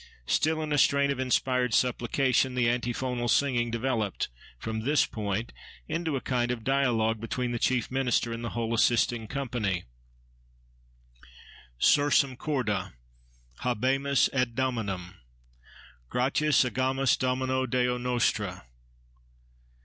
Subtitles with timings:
[0.25, 5.53] Still in a strain of inspired supplication, the antiphonal singing developed, from this point,
[5.87, 9.83] into a kind of dialogue between the chief minister and the whole assisting company—
[11.77, 12.93] SURSUM CORDA!
[13.59, 15.19] HABEMUS AD DOMINUM.
[16.09, 18.61] GRATIAS AGAMUS DOMINO DEO NOSTRO!